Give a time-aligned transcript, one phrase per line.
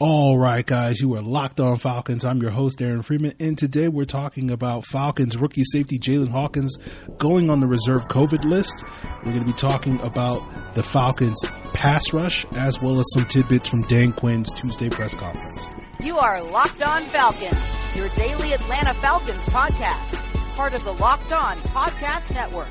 [0.00, 2.24] All right, guys, you are locked on Falcons.
[2.24, 6.76] I'm your host, Aaron Freeman, and today we're talking about Falcons rookie safety Jaylinn Hawkins
[7.18, 8.84] going on the reserve COVID list.
[9.24, 10.40] We're going to be talking about
[10.74, 11.42] the Falcons
[11.74, 15.68] pass rush as well as some tidbits from Dan Quinn's Tuesday press conference.
[15.98, 17.58] You are Locked On Falcons,
[17.96, 22.68] your daily Atlanta Falcons podcast, part of the Locked On Podcast Network.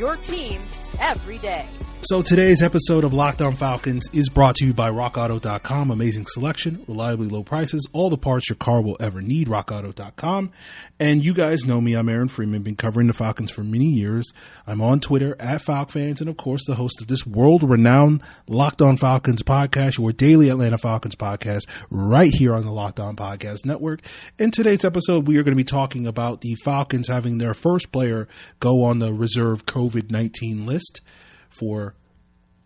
[0.00, 0.62] Your team
[0.98, 1.68] every day.
[2.02, 5.90] So today's episode of Locked On Falcons is brought to you by RockAuto.com.
[5.90, 9.48] Amazing selection, reliably low prices, all the parts your car will ever need.
[9.48, 10.52] RockAuto.com.
[11.00, 11.94] And you guys know me.
[11.94, 12.62] I'm Aaron Freeman.
[12.62, 14.24] Been covering the Falcons for many years.
[14.68, 18.96] I'm on Twitter at FalcFans, and of course the host of this world-renowned Locked On
[18.96, 24.00] Falcons podcast, your daily Atlanta Falcons podcast, right here on the Locked On Podcast Network.
[24.38, 27.90] In today's episode, we are going to be talking about the Falcons having their first
[27.90, 28.28] player
[28.60, 31.00] go on the reserve COVID 19 list
[31.48, 31.94] for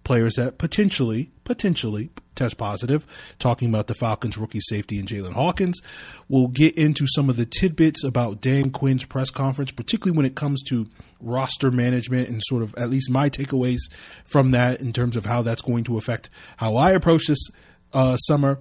[0.05, 3.07] players that potentially potentially test positive.
[3.38, 5.80] Talking about the Falcons rookie safety and Jaylinn Hawkins,
[6.29, 10.35] we'll get into some of the tidbits about Dan Quinn's press conference, particularly when it
[10.35, 10.87] comes to
[11.21, 13.80] roster management and sort of at least my takeaways
[14.24, 17.51] from that in terms of how that's going to affect how I approach this
[17.93, 18.59] uh, summer.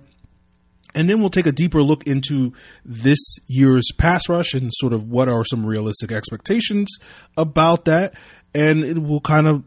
[0.95, 5.03] And then we'll take a deeper look into this year's pass rush and sort of
[5.03, 6.89] what are some realistic expectations
[7.37, 8.15] about that.
[8.55, 9.63] And it will kind of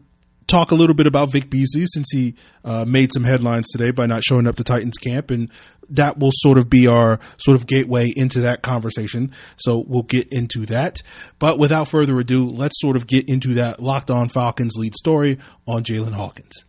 [0.47, 4.05] talk a little bit about Vic Beasley since he uh, made some headlines today by
[4.05, 5.49] not showing up to Titans camp, and
[5.89, 9.31] that will sort of be our sort of gateway into that conversation.
[9.57, 11.01] So we'll get into that.
[11.39, 15.39] But without further ado, let's sort of get into that locked on Falcons lead story
[15.67, 16.65] on Jaylinn Hawkins.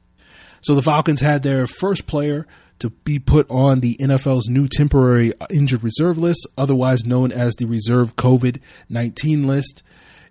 [0.60, 2.46] So the Falcons had their first player
[2.78, 7.66] to be put on the NFL's new temporary injured reserve list, otherwise known as the
[7.66, 9.82] reserve COVID 19 list.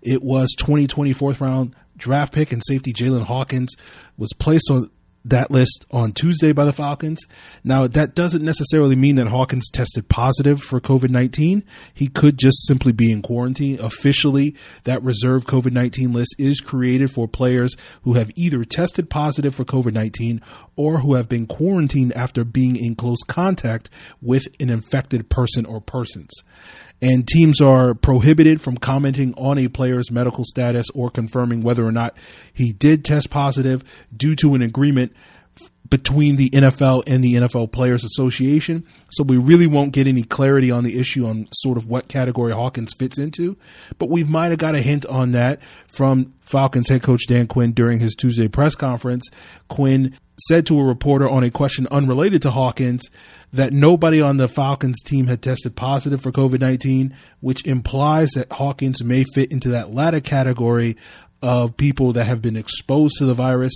[0.04, 3.76] It was 2024th round draft pick and safety Jaylinn Hawkins
[4.18, 4.90] was placed on
[5.26, 7.22] that list on Tuesday by the Falcons.
[7.64, 11.64] Now, that doesn't necessarily mean that Hawkins tested positive for COVID 19.
[11.94, 13.80] He could just simply be in quarantine.
[13.80, 19.56] Officially, that reserve COVID 19 list is created for players who have either tested positive
[19.56, 20.42] for COVID 19
[20.76, 23.90] or who have been quarantined after being in close contact
[24.22, 26.32] with an infected person or persons
[27.04, 31.92] and teams are prohibited from commenting on a player's medical status or confirming whether or
[31.92, 32.16] not
[32.54, 33.84] he did test positive
[34.16, 35.14] due to an agreement
[35.90, 38.84] between the NFL and the NFL Players Association.
[39.12, 42.52] So we really won't get any clarity on the issue on sort of what category
[42.52, 43.58] Hawkins fits into,
[44.00, 47.74] but we might have got a hint on that from Falcons head coach Dan Quinn
[47.74, 49.30] during his Tuesday press conference.
[49.68, 53.10] Quinn said to a reporter on a question unrelated to Hawkins
[53.52, 58.52] that nobody on the Falcons team had tested positive for COVID 19, which implies that
[58.52, 60.98] Hawkins may fit into that latter category
[61.44, 63.74] of people that have been exposed to the virus.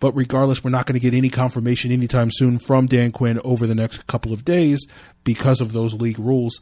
[0.00, 3.66] But regardless, we're not going to get any confirmation anytime soon from Dan Quinn over
[3.66, 4.80] the next couple of days
[5.22, 6.60] because of those league rules.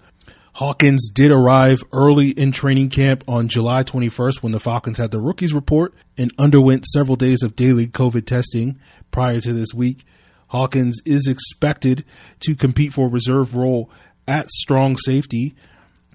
[0.54, 5.20] Hawkins did arrive early in training camp on July 21st when the Falcons had the
[5.20, 8.76] rookies report and underwent several days of daily COVID testing
[9.12, 10.04] prior to this week.
[10.48, 12.04] Hawkins is expected
[12.40, 13.88] to compete for a reserve role
[14.26, 15.54] at strong safety,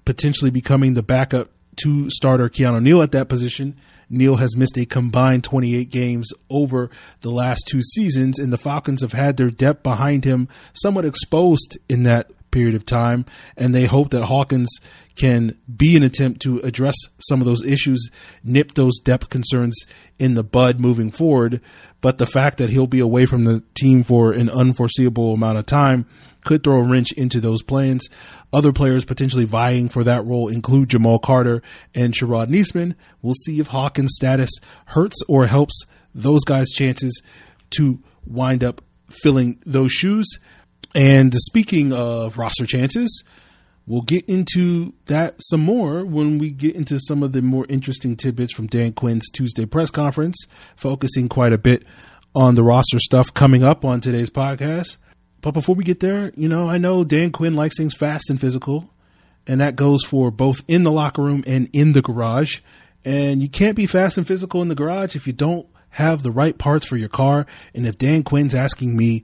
[0.04, 1.48] potentially becoming the backup
[1.78, 3.76] to starter Keanu Neal at that position.
[4.10, 6.90] Neal has missed a combined 28 games over
[7.20, 11.78] the last two seasons, and the Falcons have had their depth behind him somewhat exposed
[11.88, 13.26] in that period of time,
[13.56, 14.70] and they hope that Hawkins
[15.16, 18.10] can be an attempt to address some of those issues,
[18.42, 19.76] nip those depth concerns
[20.18, 21.60] in the bud moving forward.
[22.00, 25.66] But the fact that he'll be away from the team for an unforeseeable amount of
[25.66, 26.06] time
[26.44, 28.08] could throw a wrench into those plans.
[28.52, 31.62] Other players potentially vying for that role include Jamal Carter
[31.94, 32.94] and Sherrod Neasman.
[33.20, 34.50] We'll see if Hawkins' status
[34.86, 37.20] hurts or helps those guys' chances
[37.70, 40.26] to wind up filling those shoes.
[40.94, 43.24] And speaking of roster chances,
[43.86, 48.16] we'll get into that some more when we get into some of the more interesting
[48.16, 50.36] tidbits from Dan Quinn's Tuesday press conference,
[50.76, 51.84] focusing quite a bit
[52.34, 54.96] on the roster stuff coming up on today's podcast.
[55.40, 58.40] But before we get there, you know, I know Dan Quinn likes things fast and
[58.40, 58.88] physical,
[59.46, 62.60] and that goes for both in the locker room and in the garage.
[63.04, 66.30] And you can't be fast and physical in the garage if you don't have the
[66.30, 67.46] right parts for your car.
[67.74, 69.22] And if Dan Quinn's asking me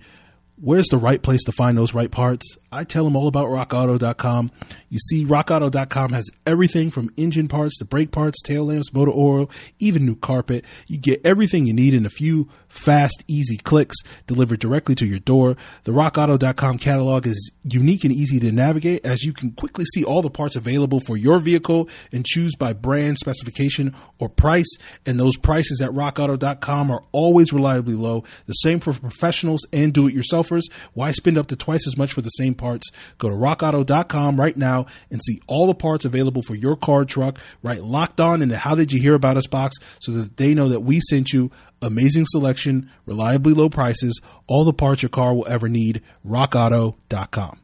[0.61, 2.57] where's the right place to find those right parts?
[2.73, 4.53] I tell them all about rockauto.com.
[4.91, 9.51] You see, rockauto.com has everything from engine parts to brake parts, tail lamps, motor oil,
[9.81, 10.65] even new carpet.
[10.87, 13.97] You get everything you need in a few fast, easy clicks
[14.29, 15.57] delivered directly to your door.
[15.83, 20.23] The rockauto.com catalog is unique and easy to navigate as you can quickly see all
[20.23, 24.71] the parts available for your vehicle and choose by brand, specification, or price.
[25.05, 28.23] And those prices at rockauto.com are always reliably low.
[28.47, 30.63] The same for professionals and do it yourselfers.
[30.95, 32.91] Why spend up to twice as much for the same parts?
[33.19, 37.39] Go to rockauto.com right now and see all the parts available for your car truck.
[37.63, 40.55] Right locked on in the How Did You Hear About Us box so that they
[40.55, 41.51] know that we sent you
[41.83, 46.03] amazing selection, reliably low prices, all the parts your car will ever need.
[46.25, 47.59] rockauto.com.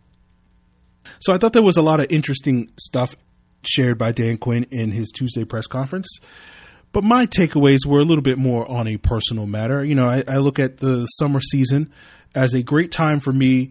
[1.20, 3.14] So I thought there was a lot of interesting stuff
[3.62, 6.08] shared by Dan Quinn in his Tuesday press conference.
[6.93, 9.84] But my takeaways were a little bit more on a personal matter.
[9.84, 11.93] You know, I, I look at the summer season
[12.34, 13.70] as a great time for me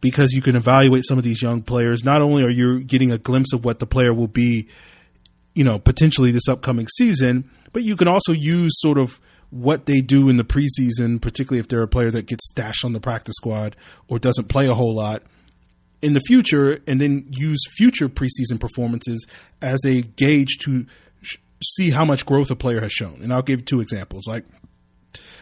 [0.00, 2.04] because you can evaluate some of these young players.
[2.04, 4.68] Not only are you getting a glimpse of what the player will be,
[5.54, 9.20] you know, potentially this upcoming season, but you can also use sort of
[9.50, 12.92] what they do in the preseason, particularly if they're a player that gets stashed on
[12.92, 13.76] the practice squad
[14.08, 15.22] or doesn't play a whole lot
[16.02, 19.26] in the future, and then use future preseason performances
[19.60, 20.86] as a gauge to
[21.20, 23.20] sh- see how much growth a player has shown.
[23.22, 24.26] And I'll give two examples.
[24.26, 24.46] Like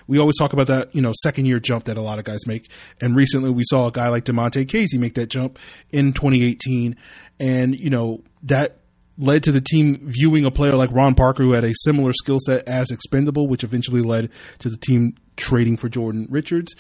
[0.09, 2.47] we always talk about that, you know, second year jump that a lot of guys
[2.47, 2.71] make.
[3.01, 5.59] And recently we saw a guy like Damontae Kazee make that jump
[5.91, 6.97] in 2018.
[7.39, 8.79] And, you know, that
[9.19, 12.39] led to the team viewing a player like Ron Parker, who had a similar skill
[12.41, 16.75] set as expendable, which eventually led to the team trading for Jordan Richards,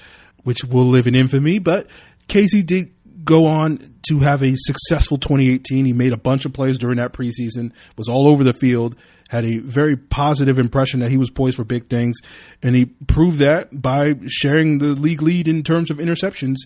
[0.44, 1.58] which will live in infamy.
[1.58, 1.86] But
[2.28, 2.92] Kazee did
[3.24, 5.84] go on to have a successful 2018.
[5.84, 8.96] He made a bunch of plays during that preseason, was all over the field,
[9.28, 12.16] had a very positive impression that he was poised for big things,
[12.62, 16.56] and he proved that by sharing the league lead in terms of interceptions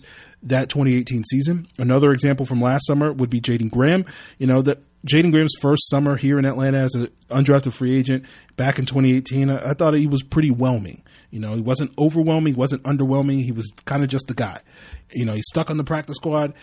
[0.41, 1.67] that 2018 season.
[1.77, 4.05] Another example from last summer would be Jaeden Graham.
[4.37, 8.25] You know, that Jaeden Graham's first summer here in Atlanta as an undrafted free agent
[8.55, 11.03] back in 2018, I, thought he was pretty whelming.
[11.29, 13.43] You know, he wasn't overwhelming, wasn't underwhelming.
[13.43, 14.61] He was kind of just the guy.
[15.15, 16.53] You know, he's stuck on the practice squad,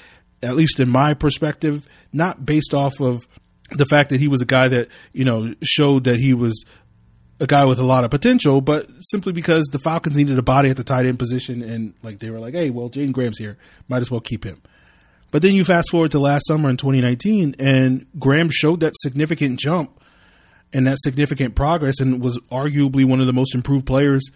[0.42, 3.26] at least in my perspective, not based off of
[3.70, 6.64] the fact that he was a guy that, you know, showed that he was
[7.38, 10.68] a guy with a lot of potential, but simply because the Falcons needed a body
[10.68, 13.56] at the tight end position and like they were like, hey, well, Jaeden Graham's here.
[13.88, 14.60] Might as well keep him.
[15.30, 19.60] But then you fast forward to last summer in 2019, and Graham showed that significant
[19.60, 20.00] jump
[20.72, 24.28] and that significant progress and was arguably one of the most improved players,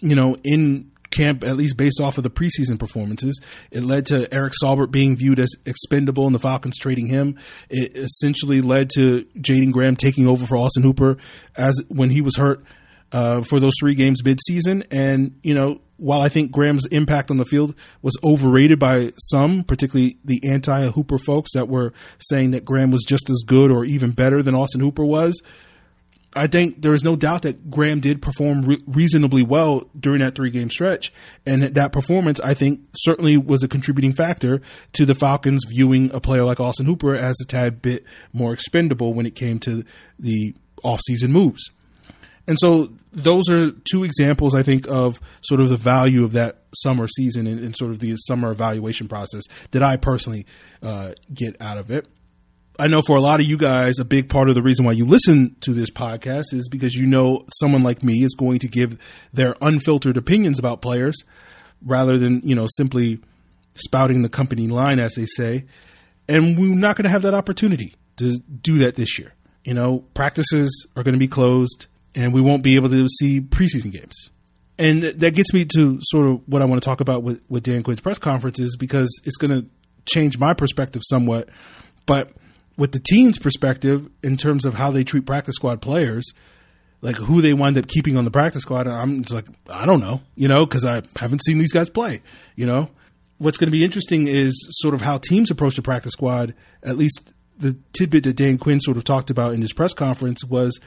[0.00, 3.40] you know, in camp, at least based off of the preseason performances.
[3.70, 7.38] It led to Eric Saubert being viewed as expendable and the Falcons trading him.
[7.70, 11.16] It essentially led to Jaeden Graham taking over for Austin Hooper
[11.56, 12.64] as when he was hurt
[13.12, 14.86] uh, for those three games midseason.
[14.90, 19.62] And, you know, while I think Graham's impact on the field was overrated by some,
[19.62, 23.84] particularly the anti Hooper folks that were saying that Graham was just as good or
[23.84, 25.40] even better than Austin Hooper was,
[26.36, 30.34] I think there is no doubt that Graham did perform re- reasonably well during that
[30.34, 31.12] three game stretch.
[31.46, 34.60] And that performance, I think, certainly was a contributing factor
[34.94, 39.14] to the Falcons viewing a player like Austin Hooper as a tad bit more expendable
[39.14, 39.84] when it came to
[40.18, 40.54] the
[40.84, 41.70] offseason moves.
[42.46, 46.58] And so those are two examples, I think, of sort of the value of that
[46.82, 50.46] summer season and, and sort of the summer evaluation process that I personally
[50.82, 52.06] uh, get out of it.
[52.76, 54.92] I know for a lot of you guys, a big part of the reason why
[54.92, 58.68] you listen to this podcast is because you know someone like me is going to
[58.68, 58.98] give
[59.32, 61.16] their unfiltered opinions about players
[61.84, 63.20] rather than, you know, simply
[63.74, 65.66] spouting the company line, as they say.
[66.28, 69.34] And we're not going to have that opportunity to do that this year.
[69.62, 73.40] You know, practices are going to be closed and we won't be able to see
[73.40, 74.30] preseason games.
[74.78, 77.62] And that gets me to sort of what I want to talk about with, with
[77.62, 79.68] Dan Quinn's press conferences because it's going to
[80.06, 81.48] change my perspective somewhat.
[82.06, 82.32] But
[82.76, 86.32] with the team's perspective, in terms of how they treat practice squad players,
[87.00, 90.00] like who they wind up keeping on the practice squad, I'm just like, I don't
[90.00, 92.22] know, you know, because I haven't seen these guys play,
[92.56, 92.90] you know.
[93.38, 96.54] What's going to be interesting is sort of how teams approach the practice squad.
[96.82, 100.44] At least the tidbit that Dan Quinn sort of talked about in his press conference
[100.44, 100.80] was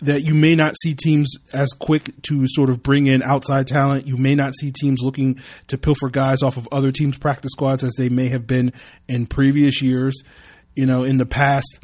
[0.00, 4.06] that you may not see teams as quick to sort of bring in outside talent.
[4.06, 7.84] You may not see teams looking to pilfer guys off of other teams' practice squads
[7.84, 8.72] as they may have been
[9.08, 10.22] in previous years.
[10.74, 11.80] You know, in the past,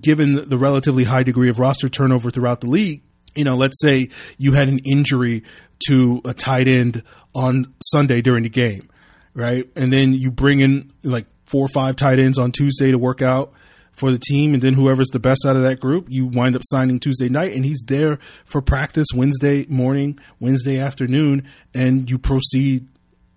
[0.00, 3.02] given the relatively high degree of roster turnover throughout the league,
[3.34, 5.44] you know, let's say you had an injury
[5.88, 7.02] to a tight end
[7.34, 8.88] on Sunday during the game,
[9.34, 9.68] right?
[9.76, 13.22] And then you bring in like four or five tight ends on Tuesday to work
[13.22, 13.52] out
[13.92, 16.62] for the team, and then whoever's the best out of that group, you wind up
[16.64, 22.86] signing Tuesday night, and he's there for practice Wednesday morning, Wednesday afternoon, and you proceed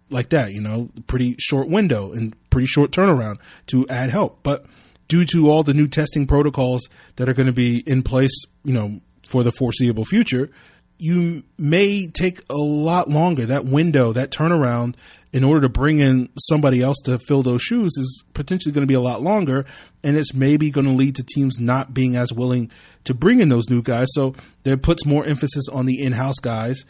[0.09, 0.53] like that.
[0.53, 3.37] You know, pretty short window and pretty short turnaround
[3.67, 4.65] to add help, but
[5.07, 6.87] due to all the new testing protocols
[7.17, 10.49] that are going to be in place, you know, for the foreseeable future,
[10.97, 13.45] you may take a lot longer.
[13.45, 14.95] That window, that turnaround,
[15.31, 18.87] in order to bring in somebody else to fill those shoes is potentially going to
[18.87, 19.65] be a lot longer.
[20.03, 22.71] And it's maybe going to lead to teams not being as willing
[23.05, 24.07] to bring in those new guys.
[24.11, 26.83] So that puts more emphasis on the in house guys.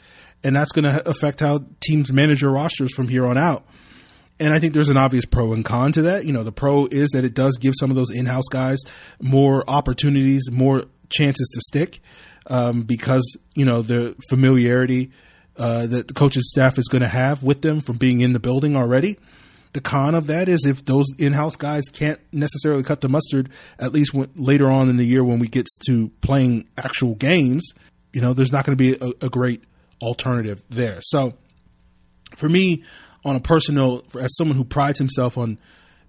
[0.43, 3.65] And that's going to affect how teams manage your rosters from here on out.
[4.39, 6.25] And I think there's an obvious pro and con to that.
[6.25, 8.79] You know, the pro is that it does give some of those in-house guys
[9.21, 11.99] more opportunities, more chances to stick,
[12.47, 15.11] um, because you know the familiarity
[15.57, 18.39] uh, that the coach's staff is going to have with them from being in the
[18.39, 19.17] building already.
[19.73, 23.91] The con of that is if those in-house guys can't necessarily cut the mustard, at
[23.91, 27.73] least when, later on in the year when we get to playing actual games,
[28.13, 29.63] you know, there's not going to be a, a great
[30.01, 30.99] alternative there.
[31.01, 31.33] So,
[32.35, 32.83] for me,
[33.25, 35.57] on a personal, as someone who prides himself on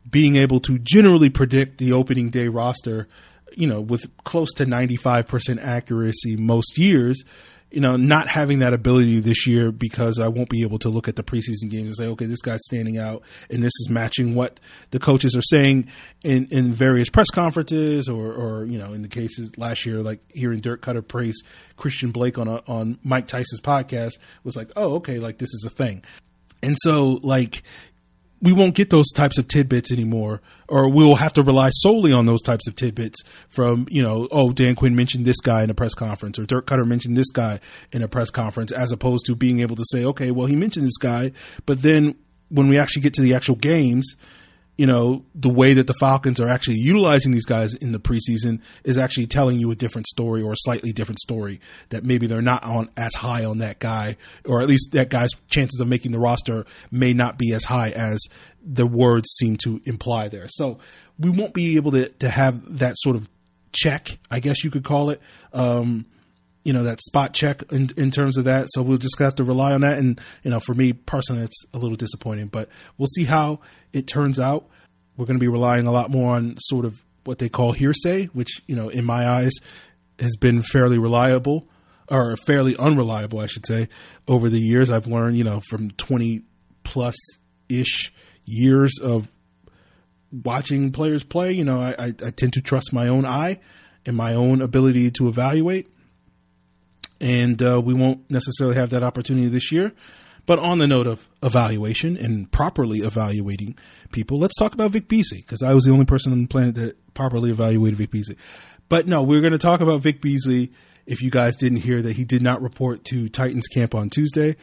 [0.08, 3.08] being able to generally predict the opening day roster,
[3.54, 7.24] you know, with close to 95% accuracy most years,
[7.70, 11.06] you know, not having that ability this year because I won't be able to look
[11.06, 14.34] at the preseason games and say, okay, this guy's standing out and this is matching
[14.34, 14.58] what
[14.90, 15.88] the coaches are saying
[16.24, 20.20] in, in various press conferences or, or, you know, in the cases last year, like
[20.32, 21.42] hearing Dirk Koetter praise
[21.76, 25.64] Christian Blake on, a, on Mike Tyson's podcast was like, oh, okay, like this is
[25.64, 26.02] a thing.
[26.62, 27.62] And so, like,
[28.42, 32.26] we won't get those types of tidbits anymore, or we'll have to rely solely on
[32.26, 35.74] those types of tidbits from, you know, oh, Dan Quinn mentioned this guy in a
[35.74, 37.60] press conference, or Dirk Koetter mentioned this guy
[37.92, 40.86] in a press conference, as opposed to being able to say, okay, well, he mentioned
[40.86, 41.32] this guy,
[41.66, 42.16] but then
[42.48, 44.16] when we actually get to the actual games,
[44.80, 48.62] you know, the way that the Falcons are actually utilizing these guys in the preseason
[48.82, 51.60] is actually telling you a different story or a slightly different story
[51.90, 55.32] that maybe they're not on as high on that guy, or at least that guy's
[55.50, 58.18] chances of making the roster may not be as high as
[58.64, 60.46] the words seem to imply there.
[60.48, 60.78] So
[61.18, 63.28] we won't be able to, to have that sort of
[63.72, 65.20] check, I guess you could call it.
[65.52, 66.06] Um,
[66.64, 68.66] you know that spot check in, in terms of that.
[68.70, 69.98] So we'll just have to rely on that.
[69.98, 73.60] And you know, for me personally, it's a little disappointing, but we'll see how
[73.92, 74.66] it turns out.
[75.16, 78.26] We're going to be relying a lot more on sort of what they call hearsay,
[78.26, 79.52] which you know, in my eyes,
[80.18, 81.68] has been fairly reliable
[82.10, 83.88] or fairly unreliable, I should say,
[84.28, 84.90] over the years.
[84.90, 86.42] I've learned, you know, from twenty
[86.84, 87.16] plus
[87.68, 88.12] ish
[88.44, 89.30] years of
[90.32, 91.52] watching players play.
[91.52, 93.60] You know, I, I, I tend to trust my own eye
[94.06, 95.88] and my own ability to evaluate
[97.20, 99.92] and uh, we won't necessarily have that opportunity this year.
[100.46, 103.76] But on the note of evaluation and properly evaluating
[104.10, 106.74] people, let's talk about Vic Beasley because I was the only person on the planet
[106.76, 108.36] that properly evaluated Vic Beasley.
[108.88, 110.72] But no, we're going to talk about Vic Beasley.
[111.06, 114.56] If you guys didn't hear that he did not report to Titans camp on Tuesday,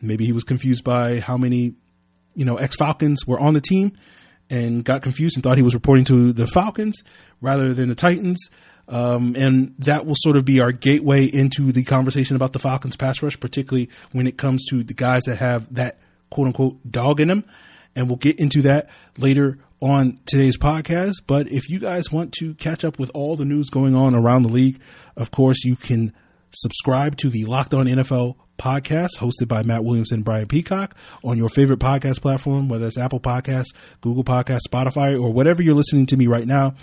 [0.00, 1.74] maybe he was confused by how many,
[2.34, 3.92] you know, ex Falcons were on the team
[4.48, 7.02] and got confused and thought he was reporting to the Falcons
[7.40, 8.50] rather than the Titans.
[8.90, 12.96] Um, and that will sort of be our gateway into the conversation about the Falcons
[12.96, 17.20] pass rush, particularly when it comes to the guys that have that quote unquote dog
[17.20, 17.44] in them.
[17.94, 21.14] And we'll get into that later on today's podcast.
[21.26, 24.42] But if you guys want to catch up with all the news going on around
[24.42, 24.80] the league,
[25.16, 26.12] of course, you can
[26.50, 30.94] subscribe to the Locked On NFL podcast hosted by Matt Williams and Brian Peacock
[31.24, 35.74] on your favorite podcast platform, whether it's Apple Podcasts, Google Podcasts, Spotify, or whatever you're
[35.74, 36.74] listening to me right now.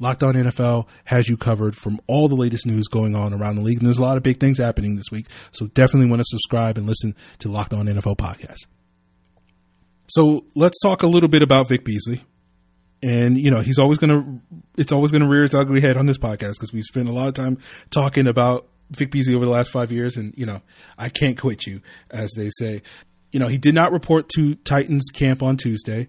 [0.00, 3.62] Locked On NFL has you covered from all the latest news going on around the
[3.62, 3.78] league.
[3.78, 5.26] And there's a lot of big things happening this week.
[5.52, 8.66] So definitely want to subscribe and listen to Locked On NFL podcast.
[10.08, 12.22] So let's talk a little bit about Vic Beasley.
[13.02, 15.96] And, you know, he's always going to, it's always going to rear its ugly head
[15.96, 17.58] on this podcast because we've spent a lot of time
[17.90, 20.16] talking about Vic Beasley over the last five years.
[20.16, 20.60] And, you know,
[20.98, 22.82] I can't quit you, as they say.
[23.32, 26.08] You know, he did not report to Titans camp on Tuesday.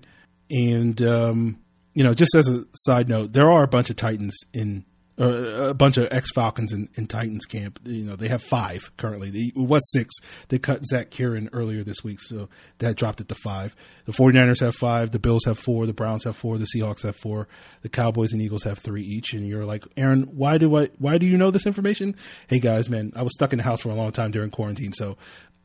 [0.50, 1.60] And, um,
[1.98, 4.86] you know, just as a side note, there are a bunch of Titans in
[5.20, 7.80] uh, a bunch of ex Falcons in, in, Titans camp.
[7.84, 9.32] You know, they have five currently.
[9.32, 10.13] They, six.
[10.50, 13.75] They cut Zach Kieran earlier this week, so that dropped it to five.
[14.06, 15.10] The 49ers have five.
[15.10, 15.88] The Bills have four.
[15.88, 16.60] The Browns have four.
[16.60, 17.48] The Seahawks have four.
[17.82, 19.34] The Cowboys and Eagles have three each.
[19.34, 20.89] And you're like, Aaron, why do I?
[21.00, 22.16] Why do you know this information?
[22.48, 24.94] Hey guys, man, I was stuck in the house for a long time during quarantine,
[24.94, 25.18] so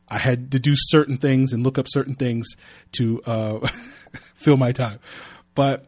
[0.09, 2.47] I had to do certain things and look up certain things
[2.93, 3.67] to uh,
[4.33, 4.97] fill my time.
[5.53, 5.85] But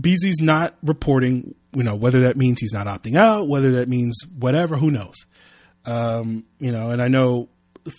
[0.00, 4.18] Beasley's not reporting, you know, whether that means he's not opting out, whether that means
[4.38, 5.26] whatever, who knows?
[5.84, 7.48] Um, you know, and I know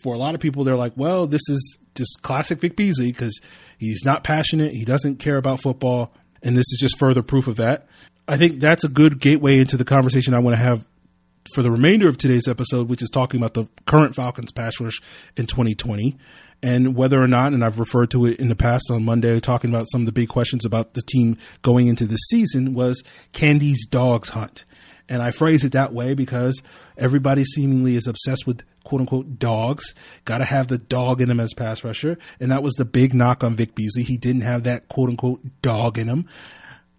[0.04, 3.39] for a lot of people, they're like, well, this is just classic Vic Beasley because
[3.77, 6.13] he's not passionate, he doesn't care about football,
[6.44, 7.88] and this is just further proof of that.
[8.27, 10.86] I think that's a good gateway into the conversation I want to have
[11.54, 15.00] for the remainder of today's episode, which is talking about the current Falcons pass rush
[15.38, 16.18] in 2020
[16.63, 19.69] and whether or not, and I've referred to it in the past on Monday, talking
[19.69, 23.59] about some of the big questions about the team going into this season was can
[23.59, 24.65] these dogs hunt?
[25.09, 26.61] And I phrase it that way because
[26.97, 29.93] everybody seemingly is obsessed with quote unquote dogs.
[30.25, 32.17] Got to have the dog in him as pass rusher.
[32.39, 34.03] And that was the big knock on Vic Beasley.
[34.03, 36.27] He didn't have that quote unquote dog in him.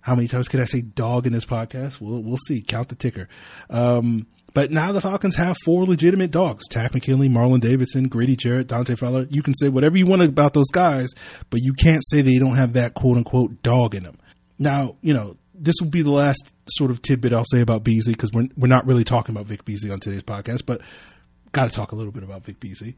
[0.00, 2.00] How many times can I say dog in this podcast?
[2.00, 2.62] We'll, we'll see.
[2.62, 3.28] Count the ticker.
[3.68, 8.66] Um, But now the Falcons have four legitimate dogs: Takk McKinley, Marlon Davidson, Grady Jarrett,
[8.66, 9.26] Dante Fowler.
[9.30, 11.10] You can say whatever you want about those guys,
[11.50, 14.18] but you can't say they don't have that quote unquote dog in them.
[14.58, 18.14] Now, you know, this will be the last sort of tidbit I'll say about Beasley
[18.14, 20.80] because we're we're not really talking about Vic Beasley on today's podcast, but
[21.52, 22.96] got to talk a little bit about Vic Beasley.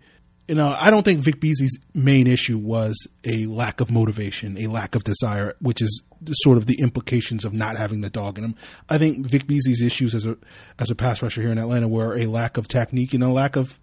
[0.51, 4.67] You know, I don't think Vic Beasley's main issue was a lack of motivation, a
[4.67, 6.03] lack of desire, which is
[6.43, 8.57] sort of the implications of not having the dog in him.
[8.89, 10.37] I think Vic Beasley's issues as a
[10.77, 13.55] as a pass rusher here in Atlanta were a lack of technique and a lack
[13.55, 13.79] of,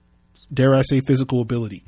[0.54, 1.86] dare I say, physical ability.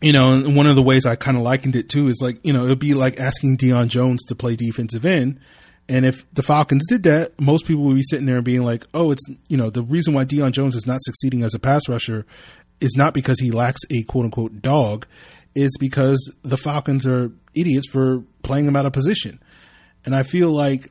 [0.00, 2.38] You know, and one of the ways I kind of likened it to is like,
[2.42, 5.40] you know, it'd be like asking Deion Jones to play defensive end.
[5.90, 8.86] And if the Falcons did that, most people would be sitting there and being like,
[8.94, 11.86] oh, it's, you know, the reason why Deion Jones is not succeeding as a pass
[11.86, 12.24] rusher
[12.80, 15.06] is not because he lacks a quote unquote dog,
[15.54, 19.40] is because the Falcons are idiots for playing him out of position.
[20.04, 20.90] And I feel like,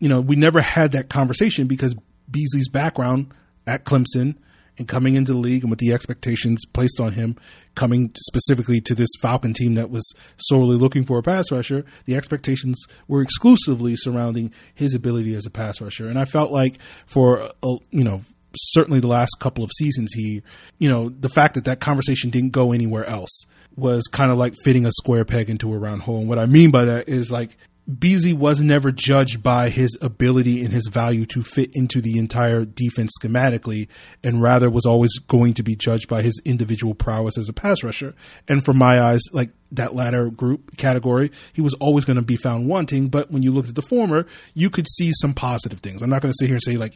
[0.00, 1.94] you know, we never had that conversation because
[2.30, 3.32] Beasley's background
[3.66, 4.34] at Clemson
[4.76, 7.36] and coming into the league and with the expectations placed on him,
[7.74, 12.16] coming specifically to this Falcon team that was sorely looking for a pass rusher, the
[12.16, 16.08] expectations were exclusively surrounding his ability as a pass rusher.
[16.08, 18.22] And I felt like for, a, you know,
[18.56, 20.42] certainly the last couple of seasons he
[20.78, 23.46] you know the fact that that conversation didn't go anywhere else
[23.76, 26.46] was kind of like fitting a square peg into a round hole and what i
[26.46, 27.56] mean by that is like
[27.86, 32.64] Beasley was never judged by his ability and his value to fit into the entire
[32.64, 33.88] defense schematically,
[34.22, 37.82] and rather was always going to be judged by his individual prowess as a pass
[37.82, 38.14] rusher.
[38.48, 42.36] And from my eyes, like that latter group category, he was always going to be
[42.36, 43.08] found wanting.
[43.08, 46.00] But when you looked at the former, you could see some positive things.
[46.00, 46.94] I'm not going to sit here and say like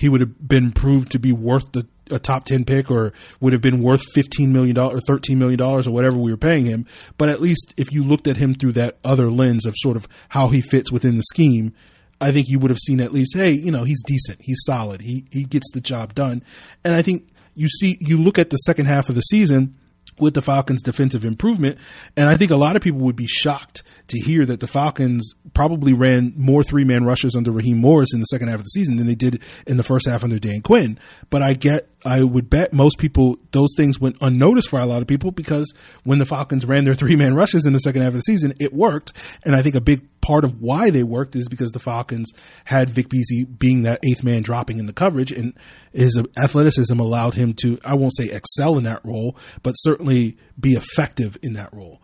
[0.00, 3.52] he would have been proved to be worth the a top 10 pick or would
[3.52, 6.86] have been worth $15 million or $13 million or whatever we were paying him.
[7.18, 10.08] But at least if you looked at him through that other lens of sort of
[10.30, 11.72] how he fits within the scheme,
[12.20, 14.40] I think you would have seen at least, hey, you know, he's decent.
[14.42, 15.02] He's solid.
[15.02, 16.42] He, he gets the job done.
[16.82, 19.76] And I think you see, you look at the second half of the season
[20.20, 21.78] with the Falcons' defensive improvement.
[22.16, 25.34] And I think a lot of people would be shocked to hear that the Falcons
[25.54, 28.70] probably ran more three man rushes under Raheem Morris in the second half of the
[28.70, 30.98] season than they did in the first half under Dan Quinn.
[31.28, 35.02] But I get, I would bet most people those things went unnoticed for a lot
[35.02, 35.72] of people because
[36.04, 38.54] when the Falcons ran their three man rushes in the second half of the season,
[38.58, 39.12] it worked.
[39.44, 42.32] And I think a big part of why they worked is because the Falcons
[42.64, 45.54] had Vic Beasley being that eighth man dropping in the coverage and
[45.92, 50.74] his athleticism allowed him to, I won't say excel in that role, but certainly be
[50.74, 52.00] effective in that role.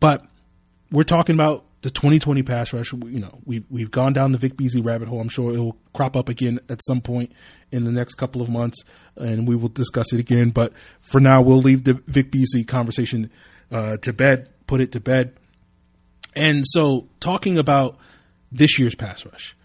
[0.00, 0.26] But
[0.90, 2.92] we're talking about the 2020 pass rush.
[2.92, 5.20] You know, we've we've gone down the Vic Beasley rabbit hole.
[5.20, 7.30] I'm sure it will crop up again at some point
[7.70, 8.82] in the next couple of months,
[9.14, 10.50] and we will discuss it again.
[10.50, 13.30] But for now, we'll leave the Vic Beasley conversation
[13.70, 14.48] uh, to bed.
[14.66, 15.39] Put it to bed.
[16.34, 17.98] And so, talking about
[18.52, 19.56] this year's pass rush,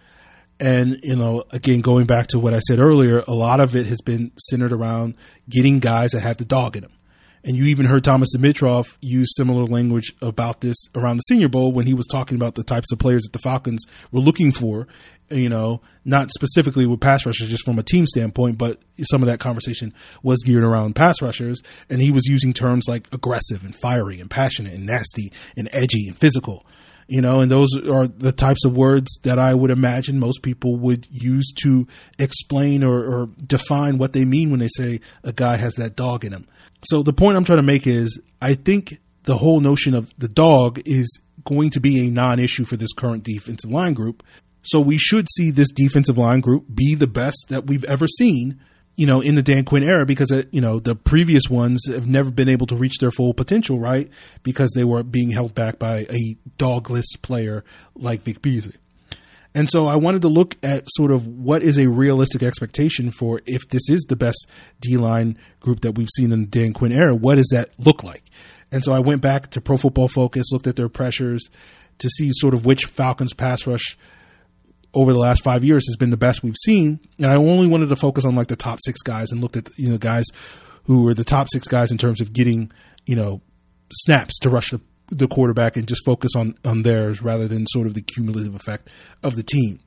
[0.60, 3.86] and you know, again, going back to what I said earlier, a lot of it
[3.88, 5.16] has been centered around
[5.50, 6.92] getting guys that have the dog in them.
[7.44, 11.72] And you even heard Thomas Dimitroff use similar language about this around the Senior Bowl
[11.72, 14.88] when he was talking about the types of players that the Falcons were looking for.
[15.30, 19.28] You know, not specifically with pass rushers, just from a team standpoint, but some of
[19.28, 21.62] that conversation was geared around pass rushers.
[21.90, 26.08] And he was using terms like aggressive and fiery and passionate and nasty and edgy
[26.08, 26.66] and physical
[27.08, 30.76] you know, and those are the types of words that I would imagine most people
[30.78, 35.58] would use to explain or, or, define what they mean when they say a guy
[35.58, 36.48] has that dog in him.
[36.84, 40.28] So the point I'm trying to make is I think the whole notion of the
[40.28, 44.24] dog is going to be a non issue for this current defensive line group.
[44.66, 48.60] So we should see this defensive line group be the best that we've ever seen
[48.96, 52.08] you know, in the Dan Quinn era because, uh, you know, the previous ones have
[52.08, 54.10] never been able to reach their full potential, right?
[54.44, 57.64] Because they were being held back by a dogless player
[57.96, 58.76] like Vic Beasley.
[59.54, 63.42] And so I wanted to look at sort of what is a realistic expectation for
[63.46, 64.48] if this is the best
[64.82, 68.04] D line group that we've seen in the Dan Quinn era, what does that look
[68.04, 68.24] like?
[68.72, 71.50] And so I went back to Pro Football Focus, looked at their pressures
[72.00, 73.98] to see sort of which Falcons pass rush
[74.96, 77.00] over the last five years has been the best we've seen.
[77.18, 79.70] And I only wanted to focus on like the top six guys and looked at
[79.78, 80.26] you know guys
[80.86, 82.72] who were the top six guys in terms of getting
[83.06, 83.42] you know
[83.92, 87.86] snaps to rush the, the quarterback and just focus on on theirs rather than sort
[87.86, 88.90] of the cumulative effect
[89.22, 89.80] of the team.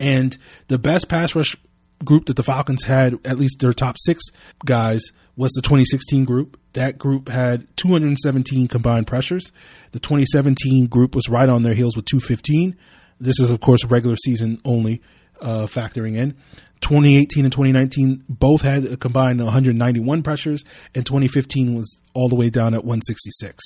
[0.00, 0.36] And
[0.66, 1.56] the best pass rush
[2.04, 4.24] group that the Falcons had, at least their top six
[4.64, 5.00] guys,
[5.36, 6.58] was the 2016 group.
[6.72, 9.52] That group had 217 combined pressures.
[9.92, 12.76] The 2017 group was right on their heels with 215.
[13.22, 15.00] This is, of course, regular season only,
[15.40, 16.32] uh, factoring in.
[16.80, 22.50] 2018 and 2019 both had a combined 191 pressures, and 2015 was all the way
[22.50, 23.62] down at 166.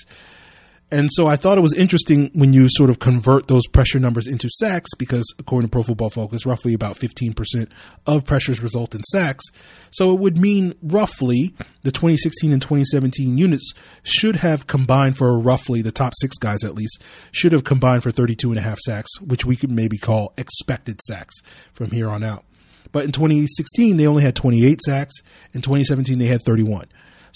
[0.88, 4.28] And so I thought it was interesting when you sort of convert those pressure numbers
[4.28, 7.68] into sacks because according to Pro Football Focus, roughly about 15%
[8.06, 9.44] of pressures result in sacks.
[9.90, 13.72] So it would mean roughly the 2016 and 2017 units
[14.04, 18.12] should have combined for roughly the top six guys at least should have combined for
[18.12, 21.34] 32 and a half sacks, which we could maybe call expected sacks
[21.72, 22.44] from here on out.
[22.92, 25.16] But in 2016, they only had 28 sacks.
[25.52, 26.86] In 2017, they had 31.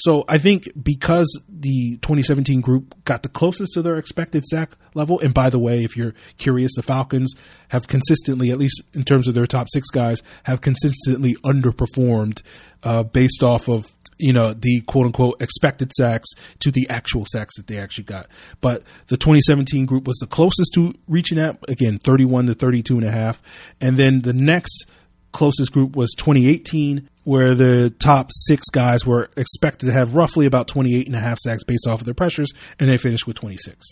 [0.00, 5.20] So I think because the 2017 group got the closest to their expected sack level,
[5.20, 7.34] and by the way, if you're curious, the Falcons
[7.68, 12.42] have consistently, at least in terms of their top six guys, have consistently underperformed
[12.82, 16.28] uh, based off of you know the quote unquote expected sacks
[16.60, 18.26] to the actual sacks that they actually got.
[18.60, 23.06] But the 2017 group was the closest to reaching that again 31 to 32 and
[23.06, 23.42] a half.
[23.80, 24.86] And then the next
[25.32, 30.66] closest group was 2018 where the top six guys were expected to have roughly about
[30.68, 33.86] 28 and a half sacks based off of their pressures, and they finished with 26.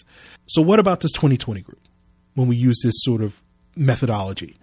[0.47, 1.81] So, what about this 2020 group
[2.35, 3.41] when we use this sort of
[3.77, 4.57] methodology?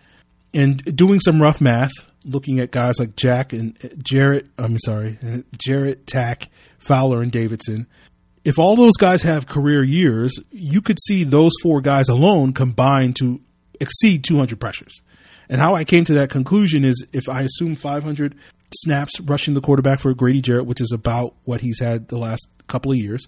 [0.53, 1.91] And doing some rough math,
[2.23, 7.31] looking at guys like Jack and uh, Jarrett, I'm sorry, uh, Jarrett, Takk, Fowler, and
[7.31, 7.87] Davidson.
[8.43, 13.15] If all those guys have career years, you could see those four guys alone combined
[13.17, 13.41] to
[13.79, 15.01] exceed 200 pressures.
[15.49, 18.35] And how I came to that conclusion is if I assume 500
[18.73, 22.47] snaps rushing the quarterback for Grady Jarrett, which is about what he's had the last
[22.67, 23.27] couple of years,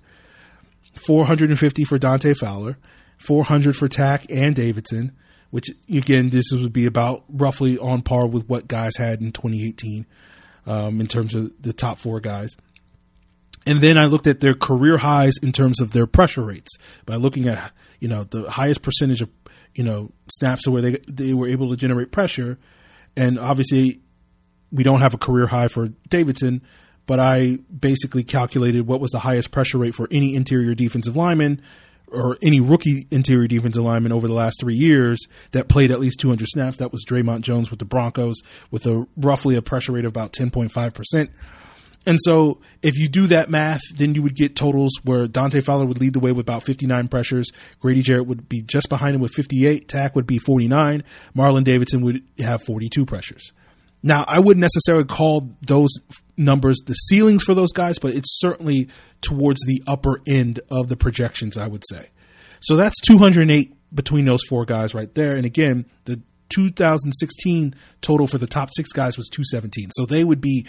[1.06, 2.78] 450 for Dante Fowler,
[3.18, 5.16] 400 for Takk and Davidson,
[5.50, 10.06] which again, this would be about roughly on par with what guys had in 2018
[10.66, 12.56] um, in terms of the top four guys.
[13.66, 16.72] And then I looked at their career highs in terms of their pressure rates
[17.06, 19.30] by looking at you know the highest percentage of
[19.78, 22.58] you know snaps where they they were able to generate pressure,
[23.16, 24.02] and obviously
[24.72, 26.62] we don't have a career high for Davidson,
[27.06, 31.62] but I basically calculated what was the highest pressure rate for any interior defensive lineman
[32.08, 35.20] or any rookie interior defensive lineman over the last three years
[35.52, 36.78] that played at least 200 snaps.
[36.78, 40.34] That was Dre'Mont Jones with the Broncos with a roughly a pressure rate of about
[40.34, 41.30] 10.5 percent.
[42.06, 45.86] And so if you do that math, then you would get totals where Dante Fowler
[45.86, 47.52] would lead the way with about 59 pressures.
[47.80, 49.90] Grady Jarrett would be just behind him with 58.
[49.90, 51.04] Takk would be 49.
[51.36, 53.52] Marlon Davidson would have 42 pressures.
[54.04, 55.90] Now, I wouldn't necessarily call those
[56.38, 58.88] numbers the ceilings for those guys, but it's certainly
[59.22, 62.10] towards the upper end of the projections, I would say.
[62.62, 65.36] So that's 208 between those four guys right there.
[65.36, 69.90] And again, the 2016 total for the top six guys was 217.
[69.92, 70.66] So they would be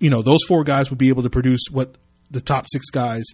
[0.00, 1.96] you know, those four guys would be able to produce what
[2.30, 3.24] the top six guys,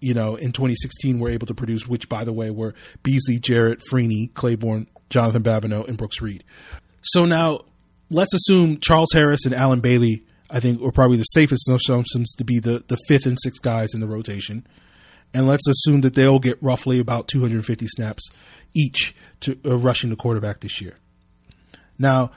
[0.00, 3.80] you know, in 2016 were able to produce, which, by the way, were Beasley, Jarrett,
[3.90, 6.44] Freeney, Clayborn, Jonathan Babineaux, and Brooks Reed.
[7.02, 7.64] So now
[8.10, 12.44] let's assume Charles Harris and Allen Bailey, I think, were probably the safest assumptions to
[12.44, 14.66] be the, the fifth and sixth guys in the rotation.
[15.34, 18.30] And let's assume that they'll get roughly about 250 snaps
[18.74, 20.96] each to uh, rushing the quarterback this year.
[21.98, 22.30] Now,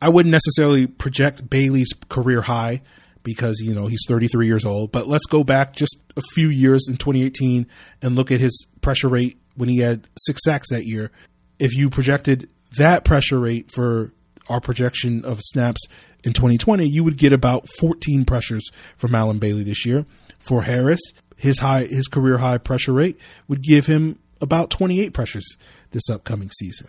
[0.00, 2.82] I wouldn't necessarily project Bailey's career high
[3.22, 4.92] because you know he's 33 years old.
[4.92, 7.66] But let's go back just a few years in 2018
[8.02, 11.10] and look at his pressure rate when he had six sacks that year.
[11.58, 14.12] If you projected that pressure rate for
[14.48, 15.80] our projection of snaps
[16.24, 20.06] in 2020, you would get about 14 pressures from Allen Bailey this year.
[20.38, 21.00] For Harris,
[21.36, 25.56] his high his career high pressure rate would give him about 28 pressures
[25.90, 26.88] this upcoming season.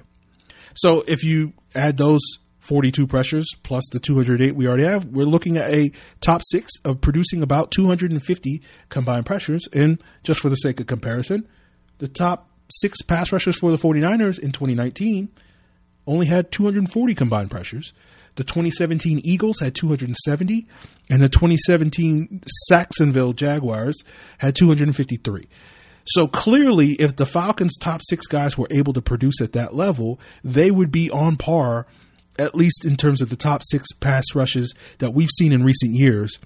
[0.75, 2.21] So if you add those
[2.69, 7.01] 42 pressures plus the 208 we already have, we're looking at a top six of
[7.01, 9.67] producing about 250 combined pressures.
[9.73, 11.47] And just for the sake of comparison,
[11.97, 15.29] the top six pass rushers for the 49ers in 2019
[16.05, 17.91] only had 240 combined pressures.
[18.35, 20.67] The 2017 Eagles had 270,
[21.09, 24.03] and the 2017 Jacksonville Jaguars
[24.37, 25.47] had 253.
[26.05, 30.19] So clearly, if the Falcons' top six guys were able to produce at that level,
[30.43, 31.87] they would be on par
[32.39, 35.93] at least in terms of the top six pass rushes that we've seen in recent
[35.93, 36.39] years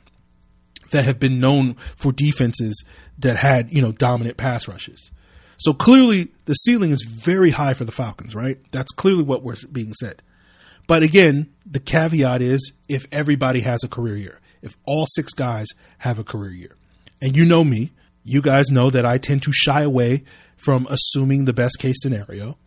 [0.92, 2.84] that have been known for defenses
[3.20, 5.12] that had, you know, dominant pass rushes.
[5.58, 8.58] So clearly the ceiling is very high for the Falcons, right?
[8.72, 10.22] That's clearly what we're being said.
[10.88, 15.68] But again, the caveat is if everybody has a career year, if all six guys
[16.00, 16.76] have a career year.
[17.22, 17.92] And you know me,
[18.24, 20.24] you guys know that I tend to shy away
[20.56, 22.58] from assuming the best case scenario.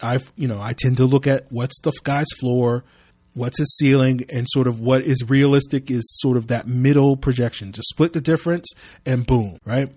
[0.00, 2.84] I've you know I tend to look at what's the guy's floor,
[3.34, 7.72] what's his ceiling, and sort of what is realistic is sort of that middle projection.
[7.72, 8.68] Just split the difference
[9.04, 9.92] and boom, right?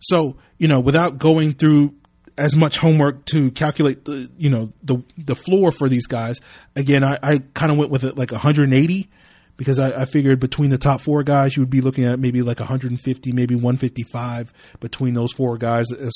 [0.00, 1.94] So you know without going through
[2.36, 6.40] as much homework to calculate the you know the the floor for these guys.
[6.74, 9.08] Again, I, I kind of went with it like 180
[9.56, 12.42] because I, I, figured between the top four guys, you would be looking at maybe
[12.42, 16.12] like 150, maybe 155 between those four guys as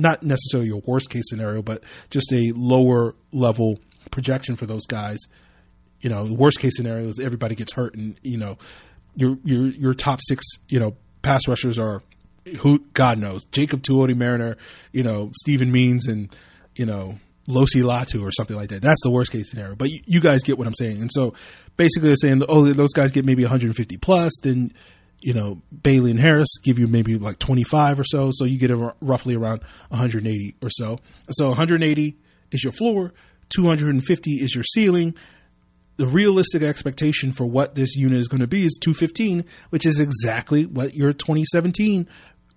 [0.00, 3.78] not necessarily a worst case scenario, but just a lower level
[4.10, 5.18] projection for those guys.
[6.00, 8.58] You know, worst case scenario is everybody gets hurt, and you know,
[9.14, 12.02] your your your top six, you know, pass rushers are
[12.60, 14.56] who God knows Jacob Tuioti Mariner,
[14.92, 16.34] you know, Steven Means, and
[16.74, 18.82] you know Losi Latu or something like that.
[18.82, 19.74] That's the worst case scenario.
[19.74, 21.00] But you, you, guys get what I'm saying.
[21.00, 21.34] And so
[21.76, 24.72] basically they're saying, oh, those guys get maybe 150 plus, then
[25.22, 28.30] you know, Bailey and Harris give you maybe like 25 or so.
[28.32, 30.98] So you get a, roughly around 180 or so.
[31.30, 32.16] So 180
[32.52, 33.12] is your floor,
[33.50, 35.14] 250 is your ceiling.
[35.96, 40.00] The realistic expectation for what this unit is going to be is 215, which is
[40.00, 42.08] exactly what your 2017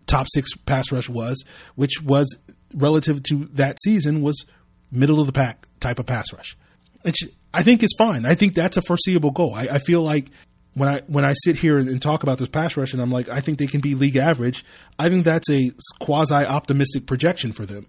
[0.06, 1.44] top six pass rush was,
[1.76, 2.34] which was
[2.74, 4.46] relative to that season was
[4.92, 6.56] middle of the pack type of pass rush.
[7.02, 7.18] Which
[7.54, 8.26] I think is fine.
[8.26, 9.54] I think that's a foreseeable goal.
[9.54, 10.30] I, I feel like
[10.76, 13.30] when I when I sit here and, talk about this pass rush, and I'm like,
[13.30, 14.66] I think they can be league average.
[14.98, 17.88] I think that's a quasi optimistic projection for them,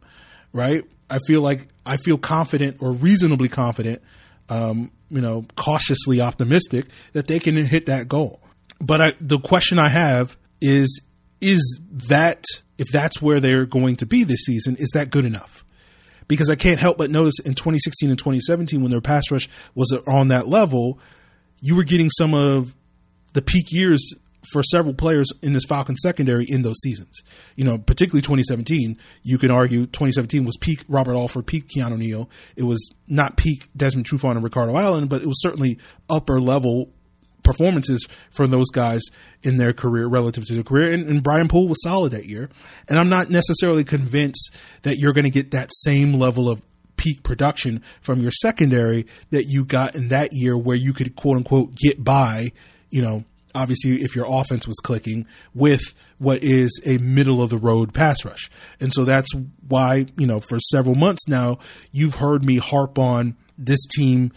[0.53, 0.85] right?
[1.09, 4.03] I feel like I feel confident or reasonably confident,
[4.49, 8.41] um, you know, cautiously optimistic that they can hit that goal.
[8.81, 11.01] But I, the question I have is,
[11.41, 12.45] is that
[12.77, 15.65] if that's where they're going to be this season, is that good enough?
[16.27, 19.97] Because I can't help but notice in 2016 and 2017 when their pass rush was
[20.07, 20.99] on that level
[21.65, 22.77] you were getting some of
[23.33, 24.15] the peak years
[24.53, 27.23] for several players in this Falcon secondary in those seasons.
[27.57, 28.99] You know, particularly 2017.
[29.23, 32.29] You can argue 2017 was peak Robert Alford, peak Keanu Neal.
[32.55, 35.79] It was not peak Desmond Trufant and Ricardo Allen, but it was certainly
[36.11, 36.93] upper level
[37.43, 39.01] performances for those guys
[39.43, 40.93] in their career relative to their career.
[40.93, 42.51] And, and Brian Poole was solid that year.
[42.91, 46.61] And I'm not necessarily convinced that you're going to get that same level of
[46.97, 51.37] peak production from your secondary that you got in that year where you could quote
[51.37, 52.53] unquote get by,
[52.91, 57.59] you know, obviously if your offense was clicking with what is a middle of the
[57.59, 58.51] road pass rush.
[58.81, 59.29] And so that's
[59.69, 61.59] why, you know, for several months now,
[61.93, 64.33] you've heard me harp on this team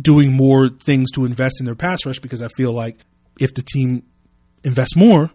[0.00, 2.98] doing more things to invest in their pass rush because I feel like
[3.38, 4.04] if the team
[4.64, 5.30] invests more,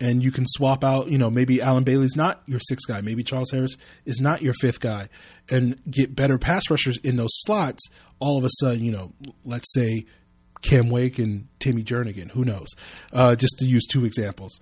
[0.00, 3.22] and you can swap out, you know, maybe Allen Bailey's not your sixth guy, maybe
[3.22, 5.08] Charles Harris is not your fifth guy,
[5.50, 7.82] and get better pass rushers in those slots.
[8.20, 9.12] All of a sudden, you know,
[9.44, 10.06] let's say
[10.62, 12.68] Cam Wake and Timmy Jernigan, who knows?
[13.12, 14.58] Uh, just to use two examples.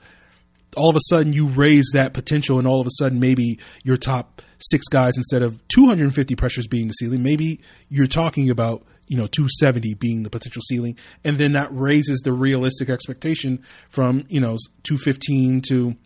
[0.77, 3.97] All of a sudden, you raise that potential, and all of a sudden, maybe your
[3.97, 9.17] top six guys, instead of 250 pressures being the ceiling, maybe you're talking about you
[9.17, 10.97] know 270 being the potential ceiling.
[11.25, 15.97] And then that raises the realistic expectation from you know 215 to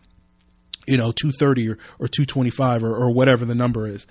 [0.87, 4.07] you know 230 or, or 225 or, or whatever the number is.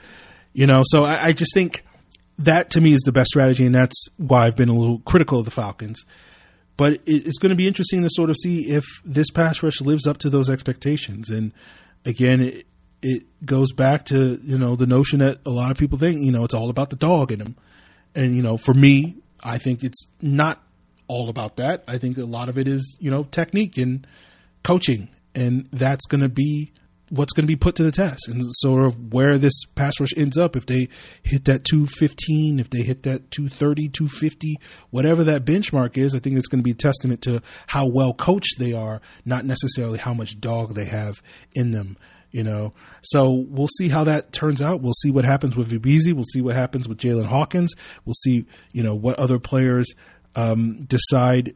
[0.54, 1.84] You know so I, I just think
[2.39, 5.39] that to me is the best strategy and that's why i've been a little critical
[5.39, 6.04] of the falcons.
[6.78, 9.82] But it, it's going to be interesting to sort of see if this pass rush
[9.82, 11.30] lives up to those expectations.
[11.30, 11.52] And
[12.06, 12.65] again it,
[13.02, 16.32] it goes back to you know the notion that a lot of people think you
[16.32, 17.56] know it's all about the dog in them
[18.19, 20.62] and, you know, for me, I think it's not
[21.08, 21.86] all about that.
[21.88, 24.05] I think a lot of it is, you know, technique and
[24.62, 25.08] coaching.
[25.34, 26.73] And that's going to be
[27.10, 30.10] what's going to be put to the test and sort of where this pass rush
[30.17, 30.89] ends up if they
[31.23, 34.60] hit that 215 if they hit that 230 250
[34.91, 38.13] whatever that benchmark is i think it's going to be a testament to how well
[38.13, 41.19] coached they are not necessarily how much dog they have
[41.55, 41.97] in them
[42.31, 42.73] you know.
[43.01, 44.81] So we'll see how that turns out.
[44.81, 46.13] We'll see what happens with Ebezy.
[46.13, 47.73] We'll see what happens with Jaylinn Hawkins.
[48.05, 49.93] We'll see, you know, what other players
[50.35, 51.55] um, decide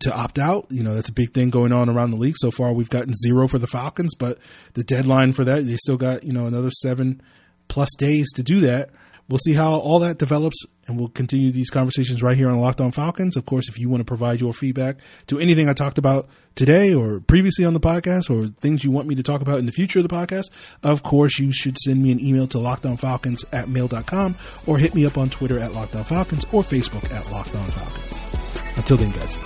[0.00, 0.66] to opt out.
[0.70, 2.36] You know, that's a big thing going on around the league.
[2.38, 4.38] So far, we've gotten zero for the Falcons, but
[4.74, 7.22] the deadline for that, they still got, you know, another seven
[7.68, 8.90] plus days to do that
[9.28, 12.80] we'll see how all that develops and we'll continue these conversations right here on Locked
[12.80, 13.36] On Falcons.
[13.36, 16.94] Of course, if you want to provide your feedback to anything I talked about today
[16.94, 19.72] or previously on the podcast or things you want me to talk about in the
[19.72, 20.50] future of the podcast,
[20.82, 24.36] of course, you should send me an email to lockedonfalcons at mail.com
[24.66, 27.64] or hit me up on Twitter at Locked On Falcons or Facebook at Locked On
[27.64, 28.76] Falcons.
[28.76, 29.36] Until then, guys.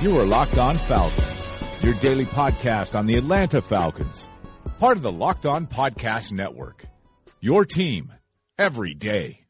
[0.00, 4.28] You are Locked On Falcons, your daily podcast on the Atlanta Falcons,
[4.78, 6.86] part of the Locked On Podcast Network.
[7.40, 8.12] Your team
[8.58, 9.47] every day.